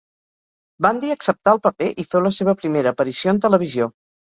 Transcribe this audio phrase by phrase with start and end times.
[0.85, 3.93] Vandi acceptà el paper i feu la seva primera aparició en televisió.